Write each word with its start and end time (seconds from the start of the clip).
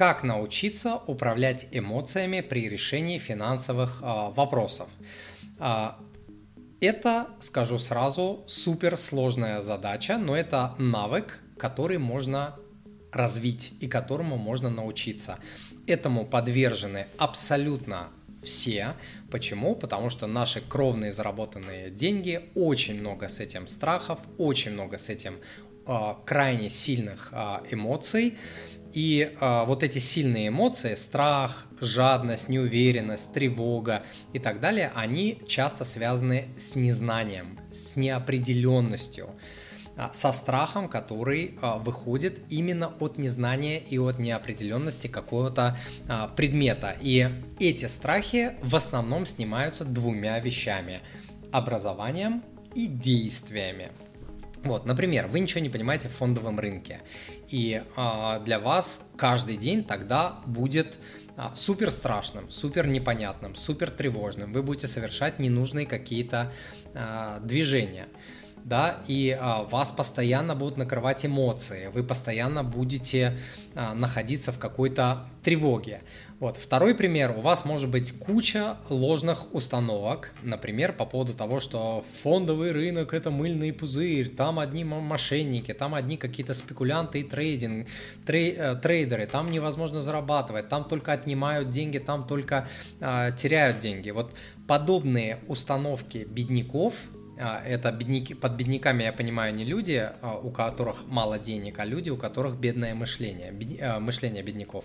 как 0.00 0.22
научиться 0.22 0.98
управлять 1.06 1.68
эмоциями 1.72 2.40
при 2.40 2.70
решении 2.70 3.18
финансовых 3.18 3.98
а, 4.00 4.30
вопросов. 4.30 4.88
А, 5.58 5.98
это, 6.80 7.26
скажу 7.40 7.78
сразу, 7.78 8.42
супер 8.46 8.96
сложная 8.96 9.60
задача, 9.60 10.16
но 10.16 10.34
это 10.34 10.74
навык, 10.78 11.38
который 11.58 11.98
можно 11.98 12.56
развить 13.12 13.74
и 13.80 13.88
которому 13.88 14.38
можно 14.38 14.70
научиться. 14.70 15.38
Этому 15.86 16.24
подвержены 16.24 17.08
абсолютно 17.18 18.08
все. 18.42 18.94
Почему? 19.30 19.76
Потому 19.76 20.08
что 20.08 20.26
наши 20.26 20.62
кровные 20.62 21.12
заработанные 21.12 21.90
деньги, 21.90 22.48
очень 22.54 22.98
много 22.98 23.28
с 23.28 23.38
этим 23.38 23.68
страхов, 23.68 24.18
очень 24.38 24.70
много 24.70 24.96
с 24.96 25.10
этим 25.10 25.40
э, 25.86 26.14
крайне 26.24 26.70
сильных 26.70 27.28
э, 27.32 27.58
эмоций. 27.70 28.38
И 28.92 29.36
э, 29.40 29.64
вот 29.66 29.82
эти 29.82 29.98
сильные 29.98 30.48
эмоции, 30.48 30.94
страх, 30.94 31.66
жадность, 31.80 32.48
неуверенность, 32.48 33.32
тревога 33.32 34.02
и 34.32 34.38
так 34.38 34.60
далее, 34.60 34.90
они 34.94 35.40
часто 35.46 35.84
связаны 35.84 36.48
с 36.58 36.74
незнанием, 36.74 37.58
с 37.70 37.96
неопределенностью, 37.96 39.30
э, 39.96 40.08
со 40.12 40.32
страхом, 40.32 40.88
который 40.88 41.58
э, 41.60 41.78
выходит 41.78 42.40
именно 42.48 42.88
от 42.98 43.18
незнания 43.18 43.78
и 43.78 43.98
от 43.98 44.18
неопределенности 44.18 45.06
какого-то 45.06 45.78
э, 46.08 46.28
предмета. 46.34 46.96
И 47.00 47.28
эти 47.60 47.86
страхи 47.86 48.56
в 48.62 48.74
основном 48.74 49.26
снимаются 49.26 49.84
двумя 49.84 50.38
вещами– 50.40 51.00
образованием 51.52 52.42
и 52.74 52.86
действиями. 52.86 53.92
Вот, 54.64 54.84
например, 54.84 55.26
вы 55.26 55.40
ничего 55.40 55.60
не 55.60 55.70
понимаете 55.70 56.08
в 56.08 56.12
фондовом 56.12 56.60
рынке, 56.60 57.00
и 57.48 57.82
а, 57.96 58.40
для 58.40 58.58
вас 58.58 59.02
каждый 59.16 59.56
день 59.56 59.84
тогда 59.84 60.40
будет 60.44 60.98
а, 61.36 61.54
супер 61.54 61.90
страшным, 61.90 62.50
супер 62.50 62.86
непонятным, 62.86 63.54
супер 63.54 63.90
тревожным. 63.90 64.52
Вы 64.52 64.62
будете 64.62 64.86
совершать 64.86 65.38
ненужные 65.38 65.86
какие-то 65.86 66.52
а, 66.94 67.40
движения 67.40 68.08
да, 68.64 69.02
и 69.06 69.36
а, 69.38 69.64
вас 69.64 69.92
постоянно 69.92 70.54
будут 70.54 70.76
накрывать 70.76 71.24
эмоции, 71.24 71.90
вы 71.92 72.02
постоянно 72.02 72.62
будете 72.62 73.38
а, 73.74 73.94
находиться 73.94 74.52
в 74.52 74.58
какой-то 74.58 75.26
тревоге. 75.42 76.02
Вот. 76.38 76.56
Второй 76.56 76.94
пример, 76.94 77.34
у 77.36 77.40
вас 77.40 77.64
может 77.64 77.90
быть 77.90 78.12
куча 78.18 78.76
ложных 78.88 79.54
установок, 79.54 80.32
например, 80.42 80.94
по 80.94 81.04
поводу 81.04 81.34
того, 81.34 81.60
что 81.60 82.02
фондовый 82.22 82.72
рынок 82.72 83.12
это 83.12 83.30
мыльный 83.30 83.72
пузырь, 83.72 84.28
там 84.28 84.58
одни 84.58 84.84
мошенники, 84.84 85.74
там 85.74 85.94
одни 85.94 86.16
какие-то 86.16 86.54
спекулянты 86.54 87.20
и 87.20 87.24
трейдинг, 87.24 87.86
трей, 88.24 88.54
э, 88.56 88.74
трейдеры, 88.76 89.26
там 89.26 89.50
невозможно 89.50 90.00
зарабатывать, 90.00 90.68
там 90.68 90.84
только 90.84 91.12
отнимают 91.12 91.68
деньги, 91.68 91.98
там 91.98 92.26
только 92.26 92.66
э, 93.00 93.30
теряют 93.36 93.78
деньги. 93.78 94.10
Вот 94.10 94.34
подобные 94.66 95.40
установки 95.46 96.26
бедняков– 96.28 96.94
а, 97.04 97.19
это 97.40 97.90
бедняки, 97.92 98.34
под 98.34 98.52
бедняками 98.52 99.04
я 99.04 99.12
понимаю 99.12 99.54
не 99.54 99.64
люди, 99.64 100.10
а, 100.20 100.36
у 100.36 100.50
которых 100.50 101.06
мало 101.06 101.38
денег, 101.38 101.78
а 101.78 101.84
люди, 101.84 102.10
у 102.10 102.16
которых 102.16 102.56
бедное 102.56 102.94
мышление, 102.94 103.50
бед, 103.52 103.80
а, 103.80 104.00
мышление 104.00 104.42
бедняков. 104.42 104.84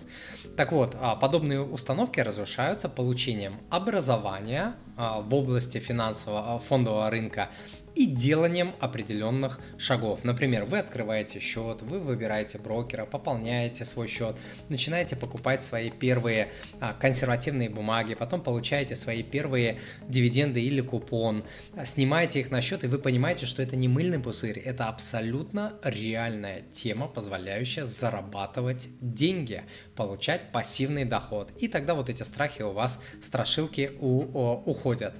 Так 0.56 0.72
вот, 0.72 0.96
подобные 1.20 1.60
установки 1.60 2.20
разрушаются 2.20 2.88
получением 2.88 3.60
образования 3.70 4.74
в 4.96 5.34
области 5.34 5.78
финансового 5.78 6.58
фондового 6.58 7.10
рынка 7.10 7.50
и 7.96 8.04
деланием 8.04 8.74
определенных 8.78 9.58
шагов. 9.78 10.22
Например, 10.22 10.64
вы 10.64 10.78
открываете 10.78 11.40
счет, 11.40 11.80
вы 11.80 11.98
выбираете 11.98 12.58
брокера, 12.58 13.06
пополняете 13.06 13.86
свой 13.86 14.06
счет, 14.06 14.36
начинаете 14.68 15.16
покупать 15.16 15.64
свои 15.64 15.90
первые 15.90 16.52
а, 16.78 16.92
консервативные 16.92 17.70
бумаги, 17.70 18.14
потом 18.14 18.42
получаете 18.42 18.94
свои 18.94 19.22
первые 19.22 19.78
дивиденды 20.06 20.62
или 20.62 20.82
купон, 20.82 21.44
снимаете 21.86 22.40
их 22.40 22.50
на 22.50 22.60
счет, 22.60 22.84
и 22.84 22.86
вы 22.86 22.98
понимаете, 22.98 23.46
что 23.46 23.62
это 23.62 23.76
не 23.76 23.88
мыльный 23.88 24.18
пузырь, 24.18 24.58
это 24.58 24.88
абсолютно 24.88 25.78
реальная 25.82 26.62
тема, 26.72 27.08
позволяющая 27.08 27.86
зарабатывать 27.86 28.88
деньги, 29.00 29.62
получать 29.94 30.52
пассивный 30.52 31.06
доход. 31.06 31.50
И 31.58 31.66
тогда 31.66 31.94
вот 31.94 32.10
эти 32.10 32.24
страхи 32.24 32.60
у 32.60 32.72
вас, 32.72 33.00
страшилки 33.22 33.92
у, 34.00 34.24
у, 34.38 34.62
уходят. 34.66 35.14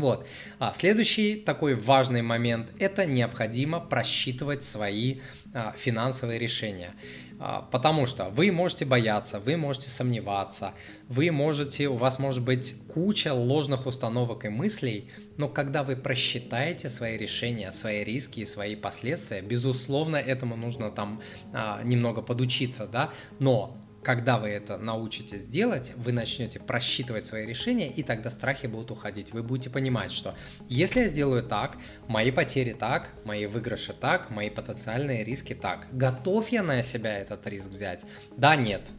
Вот. 0.00 0.26
А 0.58 0.72
следующий 0.72 1.36
такой 1.36 1.74
важный 1.74 2.22
момент– 2.22 2.72
это 2.78 3.06
необходимо 3.06 3.80
просчитывать 3.80 4.64
свои 4.64 5.20
а, 5.52 5.74
финансовые 5.76 6.38
решения. 6.38 6.94
А, 7.42 7.62
потому 7.62 8.04
что 8.06 8.28
вы 8.28 8.52
можете 8.52 8.84
бояться, 8.84 9.40
вы 9.40 9.56
можете 9.56 9.88
сомневаться, 9.88 10.74
вы 11.08 11.30
можете, 11.30 11.88
у 11.88 11.96
вас 11.96 12.18
может 12.18 12.42
быть 12.42 12.74
куча 12.86 13.32
ложных 13.32 13.86
установок 13.86 14.44
и 14.44 14.48
мыслей, 14.48 15.10
но 15.38 15.48
когда 15.48 15.82
вы 15.82 15.96
просчитаете 15.96 16.90
свои 16.90 17.16
решения, 17.16 17.72
свои 17.72 18.04
риски 18.04 18.40
и 18.40 18.46
свои 18.46 18.76
последствия, 18.76 19.40
безусловно, 19.40 20.16
этому 20.16 20.54
нужно 20.54 20.90
там 20.90 21.22
а, 21.54 21.82
немного 21.82 22.20
подучиться, 22.20 22.86
да, 22.86 23.10
но 23.38 23.79
когда 24.02 24.38
вы 24.38 24.48
это 24.48 24.78
научитесь 24.78 25.44
делать, 25.44 25.92
вы 25.96 26.12
начнете 26.12 26.58
просчитывать 26.58 27.24
свои 27.24 27.46
решения, 27.46 27.90
и 27.90 28.02
тогда 28.02 28.30
страхи 28.30 28.66
будут 28.66 28.90
уходить. 28.90 29.32
Вы 29.32 29.42
будете 29.42 29.70
понимать, 29.70 30.12
что 30.12 30.34
если 30.68 31.00
я 31.00 31.06
сделаю 31.08 31.42
так, 31.42 31.76
мои 32.08 32.30
потери 32.30 32.72
так, 32.72 33.10
мои 33.24 33.46
выигрыши 33.46 33.92
так, 33.92 34.30
мои 34.30 34.50
потенциальные 34.50 35.24
риски 35.24 35.54
так. 35.54 35.86
Готов 35.92 36.48
я 36.48 36.62
на 36.62 36.82
себя 36.82 37.18
этот 37.18 37.46
риск 37.46 37.68
взять? 37.68 38.06
Да, 38.36 38.56
нет. 38.56 38.90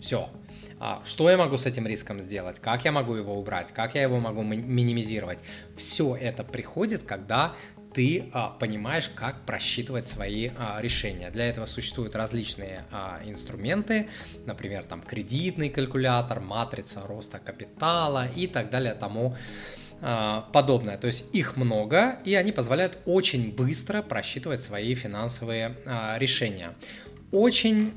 Все. 0.00 0.30
А 0.78 1.02
что 1.04 1.28
я 1.28 1.36
могу 1.36 1.58
с 1.58 1.66
этим 1.66 1.86
риском 1.86 2.20
сделать? 2.20 2.58
Как 2.58 2.86
я 2.86 2.92
могу 2.92 3.14
его 3.14 3.38
убрать? 3.38 3.70
Как 3.72 3.94
я 3.94 4.02
его 4.02 4.18
могу 4.18 4.42
минимизировать? 4.42 5.40
Все 5.76 6.16
это 6.16 6.42
приходит, 6.42 7.02
когда 7.02 7.54
ты 7.92 8.30
а, 8.32 8.50
понимаешь, 8.50 9.10
как 9.14 9.44
просчитывать 9.46 10.06
свои 10.06 10.50
а, 10.56 10.80
решения. 10.80 11.30
Для 11.30 11.46
этого 11.46 11.66
существуют 11.66 12.14
различные 12.14 12.84
а, 12.90 13.20
инструменты, 13.24 14.08
например, 14.46 14.84
там 14.84 15.02
кредитный 15.02 15.68
калькулятор, 15.68 16.40
матрица 16.40 17.02
роста 17.06 17.38
капитала 17.38 18.28
и 18.36 18.46
так 18.46 18.70
далее 18.70 18.94
тому 18.94 19.36
а, 20.02 20.48
подобное. 20.52 20.96
То 20.96 21.06
есть 21.06 21.24
их 21.32 21.56
много, 21.56 22.18
и 22.24 22.34
они 22.34 22.52
позволяют 22.52 22.98
очень 23.04 23.52
быстро 23.52 24.00
просчитывать 24.02 24.60
свои 24.60 24.94
финансовые 24.94 25.76
а, 25.84 26.16
решения. 26.18 26.74
Очень 27.32 27.92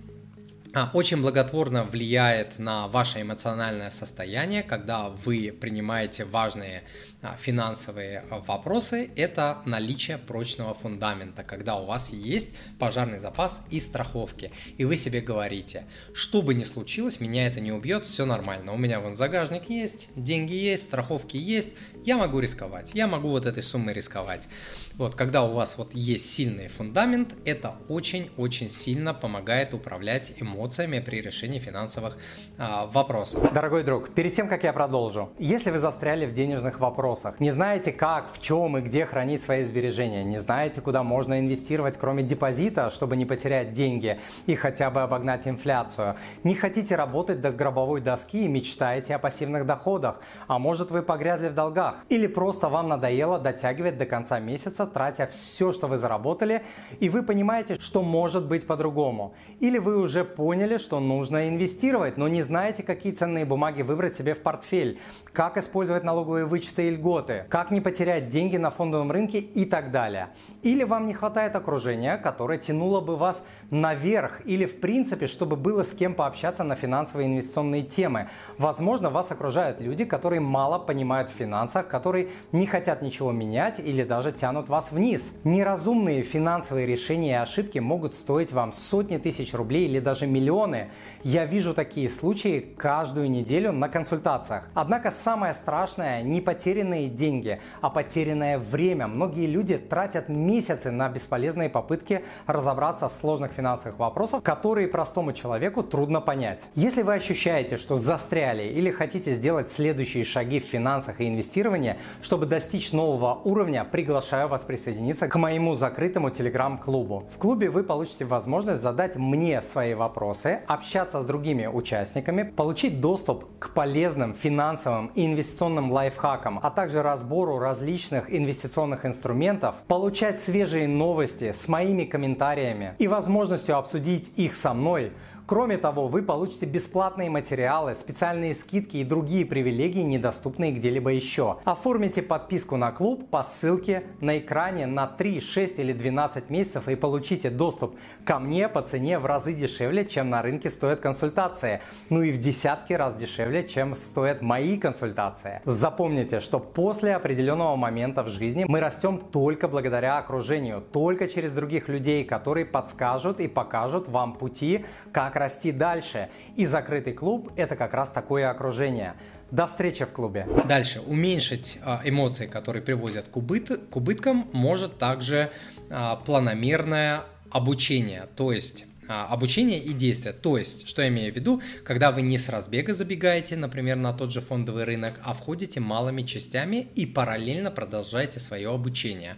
очень 0.91 1.22
благотворно 1.22 1.84
влияет 1.84 2.57
на 2.57 2.88
ваше 2.88 3.22
эмоциональное 3.22 3.91
состояние, 3.91 4.63
когда 4.63 5.09
вы 5.09 5.56
принимаете 5.61 6.25
важные 6.25 6.81
а, 7.22 7.35
финансовые 7.39 8.25
а, 8.31 8.39
вопросы, 8.39 9.11
это 9.16 9.59
наличие 9.66 10.17
прочного 10.17 10.73
фундамента, 10.73 11.44
когда 11.44 11.75
у 11.75 11.85
вас 11.85 12.09
есть 12.09 12.56
пожарный 12.79 13.19
запас 13.19 13.61
и 13.69 13.79
страховки, 13.79 14.51
и 14.75 14.84
вы 14.84 14.97
себе 14.97 15.22
говорите, 15.22 15.85
что 16.11 16.41
бы 16.41 16.56
ни 16.56 16.63
случилось, 16.63 17.19
меня 17.19 17.45
это 17.45 17.59
не 17.59 17.72
убьет, 17.72 18.07
все 18.07 18.25
нормально, 18.25 18.73
у 18.73 18.78
меня 18.78 19.00
вон 19.00 19.13
загажник 19.13 19.69
есть, 19.69 20.09
деньги 20.16 20.55
есть, 20.55 20.85
страховки 20.85 21.38
есть, 21.38 21.69
я 22.03 22.17
могу 22.17 22.40
рисковать, 22.40 22.90
я 22.95 23.05
могу 23.05 23.29
вот 23.29 23.45
этой 23.45 23.61
суммой 23.61 23.94
рисковать. 23.94 24.50
Вот, 24.95 25.16
когда 25.16 25.44
у 25.44 25.53
вас 25.53 25.78
вот 25.78 25.94
есть 25.94 26.31
сильный 26.31 26.67
фундамент, 26.67 27.35
это 27.45 27.75
очень-очень 27.90 28.72
сильно 28.72 29.13
помогает 29.13 29.73
управлять 29.75 30.34
эмоциями 30.40 30.62
при 31.01 31.22
решении 31.22 31.59
финансовых 31.59 32.18
а, 32.57 32.88
вопросов. 32.88 33.51
Дорогой 33.53 33.84
друг, 33.84 34.09
перед 34.09 34.34
тем, 34.34 34.47
как 34.47 34.63
я 34.63 34.74
продолжу, 34.74 35.29
если 35.38 35.72
вы 35.72 35.79
застряли 35.79 36.25
в 36.25 36.34
денежных 36.34 36.79
вопросах, 36.79 37.40
не 37.40 37.51
знаете 37.51 37.91
как, 37.91 38.31
в 38.34 38.41
чем 38.41 38.78
и 38.78 38.81
где 38.81 39.06
хранить 39.06 39.44
свои 39.44 39.63
сбережения, 39.63 40.23
не 40.23 40.40
знаете, 40.40 40.81
куда 40.81 41.03
можно 41.03 41.40
инвестировать, 41.40 41.97
кроме 41.97 42.23
депозита, 42.23 42.90
чтобы 42.90 43.16
не 43.18 43.25
потерять 43.25 43.73
деньги 43.73 44.19
и 44.47 44.56
хотя 44.56 44.90
бы 44.90 45.02
обогнать 45.02 45.47
инфляцию, 45.47 46.16
не 46.44 46.56
хотите 46.56 46.96
работать 46.96 47.41
до 47.41 47.52
гробовой 47.52 48.02
доски 48.02 48.46
и 48.46 48.47
мечтаете 48.47 49.16
о 49.16 49.20
пассивных 49.20 49.66
доходах, 49.66 50.22
а 50.47 50.59
может 50.59 50.91
вы 50.91 51.02
погрязли 51.02 51.49
в 51.49 51.53
долгах, 51.53 51.96
или 52.09 52.28
просто 52.28 52.70
вам 52.70 52.87
надоело 52.87 53.40
дотягивать 53.40 53.97
до 53.97 54.05
конца 54.05 54.40
месяца, 54.40 54.87
тратя 54.87 55.28
все, 55.28 55.72
что 55.72 55.87
вы 55.87 55.97
заработали, 55.97 56.64
и 56.99 57.09
вы 57.09 57.23
понимаете, 57.23 57.76
что 57.79 58.02
может 58.02 58.47
быть 58.47 58.66
по-другому. 58.66 59.34
Или 59.59 59.78
вы 59.78 59.97
уже 59.97 60.23
поняли, 60.23 60.53
что 60.78 61.00
нужно 61.00 61.50
инвестировать, 61.50 62.17
но 62.17 62.28
не 62.28 62.41
знаете, 62.41 62.84
какие 62.84 63.11
ценные 63.14 63.46
бумаги 63.46 63.82
выбрать 63.82 64.16
себе 64.16 64.35
в 64.35 64.40
портфель, 64.40 65.00
как 65.32 65.58
использовать 65.58 66.03
налоговые 66.03 66.46
вычеты 66.46 66.88
и 66.88 66.91
льготы, 66.91 67.46
как 67.50 67.72
не 67.72 67.82
потерять 67.82 68.29
деньги 68.29 68.58
на 68.58 68.70
фондовом 68.70 69.11
рынке 69.11 69.40
и 69.40 69.66
так 69.66 69.91
далее. 69.91 70.29
Или 70.61 70.84
вам 70.84 71.08
не 71.08 71.14
хватает 71.14 71.55
окружения, 71.55 72.17
которое 72.17 72.59
тянуло 72.59 73.02
бы 73.02 73.16
вас 73.16 73.44
наверх, 73.72 74.41
или 74.46 74.66
в 74.66 74.79
принципе, 74.79 75.28
чтобы 75.28 75.55
было 75.55 75.84
с 75.84 75.91
кем 75.91 76.14
пообщаться 76.14 76.64
на 76.64 76.76
финансовые 76.76 77.28
инвестиционные 77.28 77.84
темы. 77.84 78.29
Возможно, 78.58 79.09
вас 79.09 79.32
окружают 79.32 79.82
люди, 79.82 80.06
которые 80.06 80.40
мало 80.40 80.78
понимают 80.79 81.29
в 81.29 81.34
финансах, 81.34 81.88
которые 81.88 82.29
не 82.52 82.67
хотят 82.67 83.02
ничего 83.02 83.32
менять 83.32 83.79
или 83.79 84.03
даже 84.03 84.32
тянут 84.32 84.70
вас 84.70 84.91
вниз. 84.91 85.35
Неразумные 85.44 86.23
финансовые 86.23 86.85
решения 86.85 87.32
и 87.32 87.35
ошибки 87.35 87.79
могут 87.79 88.14
стоить 88.14 88.52
вам 88.52 88.73
сотни 88.73 89.17
тысяч 89.17 89.53
рублей 89.53 89.85
или 89.85 89.99
даже 89.99 90.28
миллионов 90.28 90.42
миллионы. 90.43 90.90
Я 91.23 91.45
вижу 91.45 91.73
такие 91.73 92.09
случаи 92.09 92.59
каждую 92.78 93.31
неделю 93.31 93.72
на 93.72 93.87
консультациях. 93.87 94.67
Однако 94.73 95.09
самое 95.09 95.53
страшное 95.53 96.22
не 96.22 96.41
потерянные 96.41 97.07
деньги, 97.07 97.61
а 97.81 97.90
потерянное 97.90 98.59
время. 98.59 99.07
Многие 99.07 99.45
люди 99.47 99.78
тратят 99.78 100.28
месяцы 100.28 100.91
на 100.91 101.07
бесполезные 101.07 101.69
попытки 101.69 102.25
разобраться 102.45 103.07
в 103.07 103.13
сложных 103.13 103.53
финансовых 103.53 103.97
вопросах, 103.99 104.43
которые 104.43 104.87
простому 104.87 105.31
человеку 105.34 105.81
трудно 105.81 106.19
понять. 106.19 106.61
Если 106.75 107.03
вы 107.03 107.13
ощущаете, 107.13 107.78
что 107.78 107.96
застряли 107.97 108.63
или 108.63 108.91
хотите 108.91 109.35
сделать 109.35 109.72
следующие 109.72 110.25
шаги 110.25 110.59
в 110.59 110.66
финансах 110.66 111.22
и 111.22 111.28
инвестировании, 111.28 111.96
чтобы 112.22 112.46
достичь 112.46 112.91
нового 112.91 113.39
уровня, 113.46 113.85
приглашаю 113.85 114.49
вас 114.49 114.61
присоединиться 114.63 115.28
к 115.29 115.35
моему 115.37 115.75
закрытому 115.75 116.29
телеграм-клубу. 116.29 117.29
В 117.34 117.37
клубе 117.37 117.69
вы 117.69 117.84
получите 117.84 118.25
возможность 118.25 118.81
задать 118.81 119.16
мне 119.16 119.61
свои 119.61 119.93
вопросы, 119.93 120.33
общаться 120.68 121.22
с 121.22 121.26
другими 121.26 121.68
участниками, 121.68 122.44
получить 122.44 123.00
доступ 123.02 123.46
к 123.59 123.74
полезным 123.74 124.34
финансовым 124.34 125.08
и 125.16 125.26
инвестиционным 125.26 125.91
лайфхакам, 125.91 126.59
а 126.62 126.70
также 126.70 127.02
разбору 127.02 127.59
различных 127.59 128.34
инвестиционных 128.34 129.06
инструментов, 129.06 129.76
получать 129.88 130.40
свежие 130.40 130.88
новости 130.88 131.52
с 131.52 131.68
моими 131.68 132.06
комментариями 132.06 132.96
и 133.00 133.08
возможностью 133.08 133.78
обсудить 133.78 134.32
их 134.35 134.56
со 134.56 134.74
мной– 134.74 135.12
Кроме 135.45 135.78
того, 135.78 136.07
вы 136.07 136.22
получите 136.22 136.66
бесплатные 136.66 137.29
материалы, 137.29 137.95
специальные 137.95 138.55
скидки 138.55 138.97
и 138.97 139.03
другие 139.03 139.45
привилегии, 139.45 139.99
недоступные 139.99 140.72
где-либо 140.72 141.09
еще. 141.09 141.57
Оформите 141.66 142.22
подписку 142.22 142.78
на 142.78 142.93
клуб 142.93 143.29
по 143.29 143.43
ссылке 143.43 144.03
на 144.22 144.37
экране 144.37 144.85
на 144.85 145.05
3, 145.05 145.41
6 145.41 145.79
или 145.79 145.91
12 145.91 146.49
месяцев 146.49 146.87
и 146.87 146.95
получите 146.95 147.49
доступ 147.49 147.97
ко 148.23 148.40
мне 148.40 148.69
по 148.69 148.81
цене 148.81 149.19
в 149.19 149.25
разы 149.25 149.53
дешевле, 149.53 150.05
чем 150.05 150.29
на 150.29 150.41
рынке 150.41 150.69
стоят 150.69 151.01
консультации. 151.01 151.81
Ну 152.09 152.22
и 152.22 152.31
в 152.31 152.39
десятки 152.39 152.93
раз 152.93 153.13
дешевле, 153.16 153.67
чем 153.67 153.97
стоят 153.97 154.41
мои 154.41 154.78
консультации. 154.78 155.61
Запомните, 155.66 156.39
что 156.39 156.59
после 156.59 157.16
определенного 157.16 157.75
момента 157.75 158.23
в 158.23 158.29
жизни 158.29 158.63
мы 158.66 158.79
растем 158.79 159.17
только 159.19 159.67
благодаря 159.67 160.19
окружению, 160.19 160.79
только 160.79 161.28
через 161.28 161.51
других 161.51 161.89
людей, 161.89 162.23
которые 162.23 162.66
подскажут 162.66 163.41
и 163.41 163.49
покажут 163.49 164.07
вам 164.07 164.35
пути, 164.35 164.85
как 165.11 165.33
как 165.34 165.41
расти 165.41 165.72
дальше. 165.72 166.30
И 166.56 166.66
закрытый 166.66 167.14
клуб– 167.14 167.52
это 167.56 167.76
как 167.76 167.94
раз 167.94 168.09
такое 168.09 168.50
окружение. 168.50 169.16
До 169.52 169.66
встречи 169.66 170.06
в 170.06 170.12
клубе. 170.12 170.47
Дальше. 170.68 171.02
Уменьшить 171.02 171.80
а, 171.82 172.02
эмоции, 172.03 172.46
которые 172.46 172.84
приводят 172.84 173.28
к, 173.30 173.38
убыт... 173.38 173.72
к 173.90 173.96
убыткам, 173.96 174.47
может 174.53 174.97
также 175.00 175.52
а, 175.90 176.18
планомерное 176.18 177.24
обучение. 177.50 178.28
То 178.35 178.52
есть 178.52 178.85
а, 179.08 179.26
обучение 179.28 179.80
и 179.80 179.91
действия. 179.94 180.34
То 180.34 180.58
есть, 180.58 180.88
что 180.88 181.02
я 181.02 181.08
имею 181.08 181.34
в 181.34 181.35
виду, 181.35 181.62
когда 181.84 182.12
вы 182.12 182.22
не 182.22 182.38
с 182.38 182.50
разбега 182.50 182.94
забегаете, 182.94 183.56
например, 183.56 183.97
на 183.97 184.14
тот 184.14 184.32
же 184.32 184.41
фондовый 184.41 184.84
рынок, 184.84 185.20
а 185.24 185.34
входите 185.34 185.80
малыми 185.80 186.22
частями 186.22 186.90
и 186.96 187.06
параллельно 187.08 187.72
продолжаете 187.72 188.40
свое 188.40 188.70
обучение. 188.70 189.38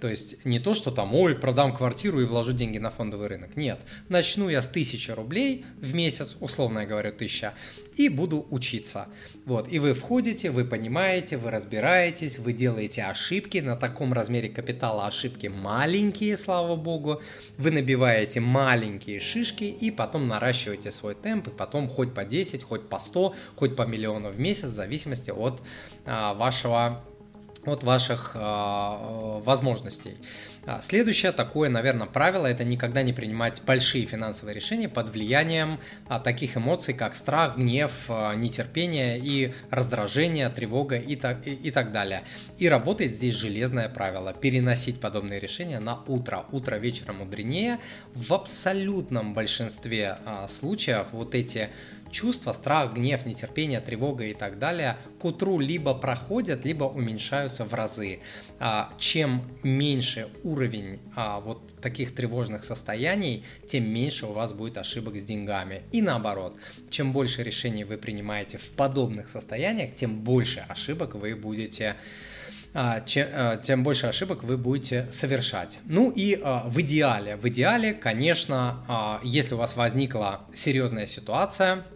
То 0.00 0.08
есть 0.08 0.44
не 0.44 0.58
то, 0.58 0.74
что 0.74 0.90
там, 0.90 1.14
ой, 1.16 1.34
продам 1.34 1.74
квартиру 1.74 2.20
и 2.20 2.24
вложу 2.24 2.52
деньги 2.52 2.78
на 2.78 2.90
фондовый 2.90 3.28
рынок. 3.28 3.56
Нет. 3.56 3.80
Начну 4.08 4.48
я 4.48 4.60
с 4.60 4.68
1000 4.68 5.14
рублей 5.14 5.64
в 5.80 5.94
месяц, 5.94 6.36
условно 6.40 6.80
я 6.80 6.86
говорю 6.86 7.08
1000, 7.10 7.54
и 7.96 8.10
буду 8.10 8.46
учиться. 8.50 9.08
Вот. 9.46 9.72
И 9.72 9.78
вы 9.78 9.94
входите, 9.94 10.50
вы 10.50 10.64
понимаете, 10.64 11.38
вы 11.38 11.50
разбираетесь, 11.50 12.38
вы 12.38 12.52
делаете 12.52 13.04
ошибки. 13.04 13.58
На 13.58 13.76
таком 13.76 14.12
размере 14.12 14.50
капитала 14.50 15.06
ошибки 15.06 15.46
маленькие, 15.46 16.36
слава 16.36 16.76
богу. 16.76 17.22
Вы 17.56 17.70
набиваете 17.70 18.40
маленькие 18.40 19.18
шишки 19.18 19.64
и 19.64 19.90
потом 19.90 20.28
наращиваете 20.28 20.90
свой 20.90 21.14
темп. 21.14 21.48
И 21.48 21.50
потом 21.50 21.88
хоть 21.88 22.12
по 22.12 22.24
10, 22.24 22.62
хоть 22.62 22.88
по 22.88 22.98
100, 22.98 23.34
хоть 23.54 23.76
по 23.76 23.82
миллиону 23.82 24.28
в 24.28 24.38
месяц, 24.38 24.64
в 24.64 24.74
зависимости 24.74 25.30
от 25.30 25.62
а, 26.04 26.34
вашего 26.34 27.02
от 27.66 27.82
ваших 27.82 28.32
э, 28.34 28.38
возможностей. 28.38 30.16
А, 30.66 30.80
следующее 30.80 31.30
такое, 31.30 31.70
наверное, 31.70 32.08
правило– 32.08 32.46
это 32.48 32.64
никогда 32.64 33.02
не 33.02 33.12
принимать 33.12 33.62
большие 33.64 34.04
финансовые 34.04 34.54
решения 34.54 34.88
под 34.88 35.10
влиянием 35.10 35.78
а, 36.08 36.18
таких 36.18 36.56
эмоций, 36.56 36.92
как 36.92 37.14
страх, 37.14 37.56
гнев, 37.56 38.06
а, 38.08 38.34
нетерпение 38.34 39.16
и 39.16 39.52
раздражение, 39.70 40.48
тревога 40.48 40.96
и 40.96 41.14
так, 41.14 41.46
и, 41.46 41.54
и 41.54 41.70
так 41.70 41.92
далее. 41.92 42.24
И 42.58 42.68
работает 42.68 43.12
здесь 43.12 43.34
железное 43.34 43.88
правило– 43.88 44.32
переносить 44.40 45.00
подобные 45.00 45.38
решения 45.38 45.78
на 45.78 46.02
утро. 46.08 46.46
Утро 46.50 46.76
вечера 46.76 47.12
мудренее. 47.12 47.78
В 48.14 48.34
абсолютном 48.34 49.34
большинстве 49.34 50.18
а, 50.24 50.48
случаев 50.48 51.06
вот 51.12 51.36
эти 51.36 51.70
чувства, 52.10 52.52
страх, 52.52 52.94
гнев, 52.94 53.26
нетерпение, 53.26 53.80
тревога 53.80 54.24
и 54.24 54.34
так 54.34 54.58
далее 54.58 54.98
к 55.20 55.24
утру 55.24 55.58
либо 55.58 55.94
проходят, 55.94 56.64
либо 56.64 56.84
уменьшаются 56.84 57.64
в 57.64 57.74
разы. 57.74 58.20
А, 58.58 58.92
чем 58.98 59.42
меньше 59.62 60.28
уровень 60.42 60.98
а, 61.14 61.40
вот 61.40 61.60
таких 61.80 62.14
тревожных 62.14 62.64
состояний, 62.64 63.44
тем 63.66 63.88
меньше 63.88 64.26
у 64.26 64.32
вас 64.32 64.52
будет 64.52 64.78
ошибок 64.78 65.18
с 65.18 65.22
деньгами. 65.22 65.82
И 65.92 66.00
наоборот, 66.00 66.56
чем 66.88 67.12
больше 67.12 67.42
решений 67.42 67.84
вы 67.84 67.98
принимаете 67.98 68.56
в 68.58 68.70
подобных 68.70 69.28
состояниях, 69.28 69.94
тем 69.94 70.20
больше 70.20 70.64
ошибок 70.68 71.14
вы 71.14 71.34
будете 71.36 71.96
а, 72.72 73.00
тем 73.00 73.82
больше 73.82 74.06
ошибок 74.06 74.42
вы 74.42 74.56
будете 74.56 75.06
совершать. 75.10 75.78
Ну 75.84 76.10
и 76.14 76.36
в 76.36 76.80
идеале, 76.80 77.36
в 77.36 77.48
идеале, 77.48 77.94
конечно, 77.94 79.20
если 79.22 79.54
у 79.54 79.58
вас 79.58 79.76
возникла 79.76 80.46
серьезная 80.52 81.06
ситуация, 81.06 81.86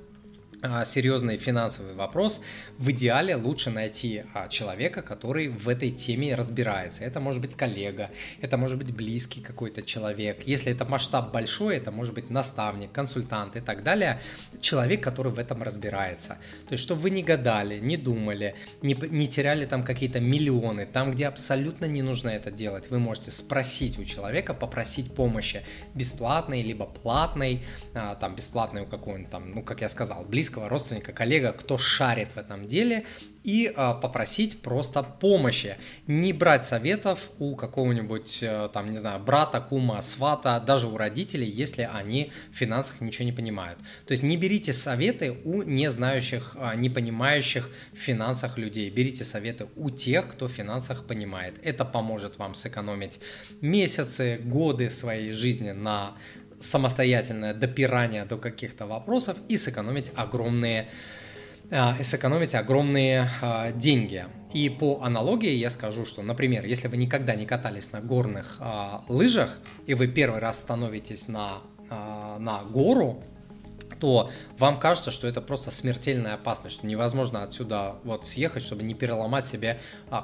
серьезный 0.84 1.38
финансовый 1.38 1.94
вопрос, 1.94 2.40
в 2.78 2.90
идеале 2.90 3.36
лучше 3.36 3.70
найти 3.70 4.24
а, 4.34 4.48
человека, 4.48 5.02
который 5.02 5.48
в 5.48 5.68
этой 5.68 5.90
теме 5.90 6.34
разбирается. 6.34 7.04
Это 7.04 7.20
может 7.20 7.40
быть 7.40 7.54
коллега, 7.54 8.10
это 8.40 8.56
может 8.56 8.78
быть 8.78 8.94
близкий 8.94 9.40
какой-то 9.40 9.82
человек. 9.82 10.42
Если 10.46 10.72
это 10.72 10.84
масштаб 10.84 11.32
большой, 11.32 11.76
это 11.76 11.90
может 11.90 12.14
быть 12.14 12.30
наставник, 12.30 12.92
консультант 12.92 13.56
и 13.56 13.60
так 13.60 13.82
далее. 13.82 14.20
Человек, 14.60 15.02
который 15.02 15.32
в 15.32 15.38
этом 15.38 15.62
разбирается. 15.62 16.38
То 16.68 16.72
есть, 16.72 16.84
чтобы 16.84 17.02
вы 17.02 17.10
не 17.10 17.22
гадали, 17.22 17.78
не 17.78 17.96
думали, 17.96 18.54
не, 18.82 18.94
не 18.94 19.28
теряли 19.28 19.64
там 19.66 19.82
какие-то 19.82 20.20
миллионы, 20.20 20.86
там, 20.86 21.10
где 21.12 21.26
абсолютно 21.26 21.86
не 21.86 22.02
нужно 22.02 22.28
это 22.28 22.50
делать, 22.50 22.90
вы 22.90 22.98
можете 22.98 23.30
спросить 23.30 23.98
у 23.98 24.04
человека, 24.04 24.54
попросить 24.54 25.14
помощи 25.14 25.62
бесплатной, 25.94 26.62
либо 26.62 26.84
платной, 26.86 27.62
а, 27.94 28.14
там, 28.14 28.34
бесплатной 28.34 28.82
у 28.82 28.86
какого-нибудь 28.86 29.30
там, 29.30 29.54
ну, 29.54 29.62
как 29.62 29.80
я 29.80 29.88
сказал, 29.88 30.24
близкого 30.24 30.49
близкого 30.50 30.68
родственника, 30.68 31.12
коллега, 31.12 31.52
кто 31.52 31.78
шарит 31.78 32.32
в 32.32 32.36
этом 32.36 32.66
деле, 32.66 33.04
и 33.44 33.72
а, 33.74 33.94
попросить 33.94 34.60
просто 34.60 35.02
помощи. 35.02 35.76
Не 36.06 36.32
брать 36.32 36.66
советов 36.66 37.30
у 37.38 37.56
какого-нибудь, 37.56 38.38
э, 38.42 38.68
там, 38.72 38.90
не 38.90 38.98
знаю, 38.98 39.20
брата, 39.20 39.60
кума, 39.60 40.02
свата, 40.02 40.62
даже 40.66 40.88
у 40.88 40.96
родителей, 40.96 41.48
если 41.48 41.88
они 41.90 42.32
в 42.52 42.56
финансах 42.56 43.00
ничего 43.00 43.24
не 43.24 43.32
понимают. 43.32 43.78
То 44.06 44.12
есть 44.12 44.22
не 44.22 44.36
берите 44.36 44.72
советы 44.72 45.36
у 45.44 45.62
не 45.62 45.90
знающих, 45.90 46.56
а, 46.58 46.76
не 46.76 46.90
понимающих 46.90 47.70
в 47.92 47.96
финансах 47.96 48.58
людей. 48.58 48.90
Берите 48.90 49.24
советы 49.24 49.68
у 49.76 49.90
тех, 49.90 50.28
кто 50.28 50.46
в 50.46 50.50
финансах 50.50 51.06
понимает. 51.06 51.54
Это 51.62 51.84
поможет 51.84 52.38
вам 52.38 52.54
сэкономить 52.54 53.20
месяцы, 53.62 54.38
годы 54.44 54.90
своей 54.90 55.32
жизни 55.32 55.70
на 55.70 56.14
самостоятельное 56.60 57.54
допирание 57.54 58.24
до 58.24 58.36
каких-то 58.36 58.86
вопросов 58.86 59.36
и 59.48 59.56
сэкономить 59.56 60.12
огромные 60.14 60.88
а, 61.72 61.96
и 62.00 62.02
сэкономить 62.02 62.54
огромные 62.54 63.30
а, 63.40 63.70
деньги. 63.70 64.24
И 64.52 64.68
по 64.68 65.02
аналогии 65.02 65.52
я 65.52 65.70
скажу, 65.70 66.04
что, 66.04 66.22
например, 66.22 66.64
если 66.64 66.88
вы 66.88 66.96
никогда 66.96 67.36
не 67.36 67.46
катались 67.46 67.92
на 67.92 68.00
горных 68.00 68.56
а, 68.58 69.04
лыжах, 69.08 69.56
и 69.86 69.94
вы 69.94 70.08
первый 70.08 70.40
раз 70.40 70.58
становитесь 70.58 71.28
на, 71.28 71.58
на 71.88 72.64
гору, 72.64 73.22
то 74.00 74.30
вам 74.58 74.78
кажется, 74.78 75.10
что 75.10 75.28
это 75.28 75.40
просто 75.40 75.70
смертельная 75.70 76.34
опасность, 76.34 76.76
что 76.76 76.86
невозможно 76.86 77.44
отсюда 77.44 77.96
вот 78.02 78.26
съехать, 78.26 78.62
чтобы 78.62 78.82
не 78.82 78.94
переломать 78.94 79.46
себе 79.46 79.78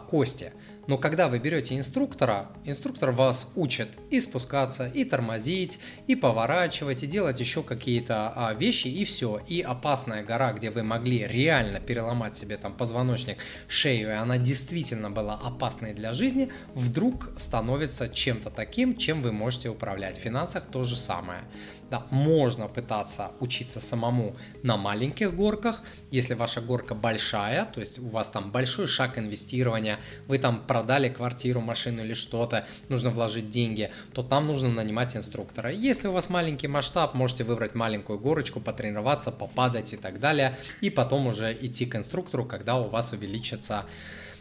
кости. 0.08 0.52
Но 0.86 0.98
когда 0.98 1.28
вы 1.28 1.38
берете 1.38 1.76
инструктора, 1.76 2.50
инструктор 2.64 3.10
вас 3.10 3.50
учит 3.56 3.88
и 4.10 4.20
спускаться, 4.20 4.86
и 4.86 5.04
тормозить, 5.04 5.78
и 6.06 6.14
поворачивать, 6.14 7.02
и 7.02 7.06
делать 7.06 7.40
еще 7.40 7.62
какие-то 7.62 8.32
а, 8.34 8.54
вещи, 8.54 8.88
и 8.88 9.04
все. 9.04 9.40
И 9.48 9.60
опасная 9.62 10.22
гора, 10.22 10.52
где 10.52 10.70
вы 10.70 10.82
могли 10.82 11.26
реально 11.26 11.80
переломать 11.80 12.36
себе 12.36 12.56
там 12.56 12.76
позвоночник, 12.76 13.38
шею, 13.68 14.10
и 14.10 14.12
она 14.12 14.38
действительно 14.38 15.10
была 15.10 15.34
опасной 15.34 15.92
для 15.92 16.12
жизни, 16.12 16.52
вдруг 16.74 17.30
становится 17.36 18.08
чем-то 18.08 18.50
таким, 18.50 18.96
чем 18.96 19.22
вы 19.22 19.32
можете 19.32 19.68
управлять. 19.68 20.18
В 20.18 20.20
финансах 20.20 20.66
то 20.66 20.84
же 20.84 20.96
самое. 20.96 21.44
Да, 21.90 22.04
можно 22.10 22.66
пытаться 22.66 23.30
учиться 23.38 23.80
самому 23.80 24.36
на 24.64 24.76
маленьких 24.76 25.32
горках, 25.32 25.82
если 26.10 26.34
ваша 26.34 26.60
горка 26.60 26.96
большая, 26.96 27.64
то 27.64 27.78
есть 27.78 28.00
у 28.00 28.08
вас 28.08 28.28
там 28.28 28.50
большой 28.50 28.88
шаг 28.88 29.18
инвестирования, 29.18 30.00
вы 30.26 30.38
там 30.38 30.66
продали 30.76 31.08
квартиру, 31.08 31.62
машину 31.62 32.04
или 32.04 32.12
что-то, 32.12 32.66
нужно 32.90 33.08
вложить 33.08 33.48
деньги, 33.48 33.90
то 34.12 34.22
там 34.22 34.46
нужно 34.46 34.68
нанимать 34.68 35.16
инструктора. 35.16 35.70
Если 35.70 36.08
у 36.08 36.12
вас 36.12 36.28
маленький 36.28 36.68
масштаб, 36.68 37.14
можете 37.14 37.44
выбрать 37.44 37.74
маленькую 37.74 38.18
горочку, 38.18 38.60
потренироваться, 38.60 39.30
попадать 39.32 39.94
и 39.94 39.96
так 39.96 40.20
далее, 40.20 40.58
и 40.82 40.90
потом 40.90 41.28
уже 41.28 41.56
идти 41.58 41.86
к 41.86 41.96
инструктору, 41.96 42.44
когда 42.44 42.76
у 42.76 42.90
вас 42.90 43.12
увеличится 43.12 43.86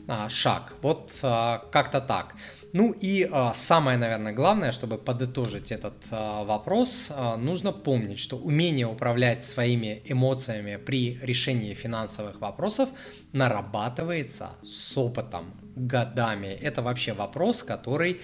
а, 0.08 0.30
шаг. 0.30 0.74
Вот 0.82 1.18
а, 1.24 1.60
как-то 1.72 2.02
так. 2.02 2.36
Ну 2.74 2.92
и 2.92 3.28
а, 3.32 3.54
самое, 3.54 3.98
наверное, 3.98 4.34
главное, 4.34 4.72
чтобы 4.72 4.98
подытожить 4.98 5.72
этот 5.72 5.96
вопрос, 6.12 7.12
нужно 7.38 7.72
помнить, 7.72 8.20
что 8.20 8.38
умение 8.38 8.88
управлять 8.88 9.44
своими 9.44 10.02
эмоциями 10.06 10.76
при 10.76 11.18
решении 11.22 11.74
финансовых 11.74 12.42
вопросов 12.42 12.90
нарабатывается 13.32 14.52
с 14.64 14.98
опытом, 14.98 15.54
годами. 15.76 16.48
Это 16.48 16.82
вообще 16.82 17.14
вопрос, 17.14 17.64
который, 17.64 18.22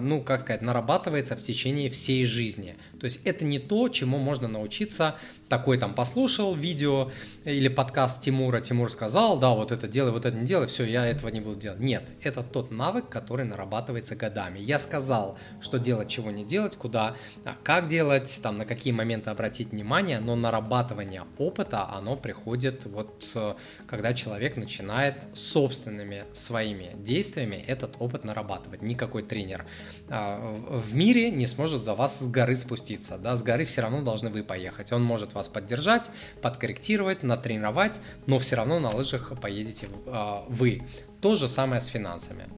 ну, 0.00 0.22
как 0.22 0.40
сказать, 0.40 0.62
нарабатывается 0.62 1.36
в 1.36 1.40
течение 1.40 1.90
всей 1.90 2.24
жизни. 2.24 2.76
То 3.00 3.06
есть 3.06 3.20
это 3.24 3.44
не 3.44 3.58
то, 3.58 3.88
чему 3.88 4.18
можно 4.18 4.48
научиться 4.48 5.16
такой 5.48 5.76
там 5.76 5.94
послушал 5.94 6.54
видео 6.54 7.10
или 7.44 7.68
подкаст 7.68 8.22
Тимура, 8.22 8.60
Тимур 8.60 8.90
сказал, 8.90 9.38
да, 9.38 9.50
вот 9.50 9.70
это 9.70 9.86
делай, 9.86 10.10
вот 10.10 10.24
это 10.24 10.34
не 10.34 10.46
делай, 10.46 10.66
все, 10.66 10.84
я 10.84 11.04
этого 11.04 11.28
не 11.28 11.40
буду 11.40 11.56
делать. 11.60 11.80
Нет, 11.80 12.04
это 12.22 12.42
тот 12.42 12.70
навык, 12.70 13.10
который 13.10 13.44
нарабатывается 13.44 14.16
годами. 14.16 14.60
Я 14.60 14.78
сказал, 14.78 15.36
что 15.60 15.78
делать, 15.78 16.08
чего 16.08 16.30
не 16.30 16.44
делать, 16.44 16.76
куда, 16.76 17.16
а, 17.44 17.54
как 17.62 17.88
делать, 17.88 18.40
там, 18.42 18.54
на 18.54 18.64
какие 18.64 18.94
моменты 18.94 19.28
обратить 19.28 19.72
внимание, 19.72 20.20
но 20.20 20.36
нарабатывание 20.36 21.24
опыта, 21.36 21.86
оно 21.90 22.16
приходит 22.16 22.86
вот, 22.86 23.26
э, 23.34 23.54
когда 23.86 24.14
человек 24.14 24.56
начинает 24.56 25.26
собственными 25.34 26.24
своими 26.32 26.92
действиями 26.96 27.62
этот 27.66 27.96
опыт 27.98 28.24
нарабатывать. 28.24 28.80
Никакой 28.80 29.22
тренер 29.22 29.62
а, 29.62 29.71
в 30.08 30.94
мире 30.94 31.30
не 31.30 31.46
сможет 31.46 31.84
за 31.84 31.94
вас 31.94 32.20
с 32.20 32.28
горы 32.28 32.56
спуститься, 32.56 33.18
да, 33.18 33.36
с 33.36 33.42
горы 33.42 33.64
все 33.64 33.82
равно 33.82 34.02
должны 34.02 34.30
вы 34.30 34.42
поехать. 34.42 34.92
Он 34.92 35.02
может 35.02 35.34
вас 35.34 35.42
вас 35.42 35.48
поддержать, 35.48 36.10
подкорректировать, 36.40 37.22
натренировать, 37.22 38.00
но 38.26 38.38
все 38.38 38.56
равно 38.56 38.78
на 38.78 38.90
лыжах 38.90 39.32
поедете 39.40 39.88
а, 40.06 40.44
вы. 40.48 40.82
То 41.20 41.34
же 41.34 41.48
самое 41.48 41.80
с 41.80 41.88
финансами. 41.88 42.48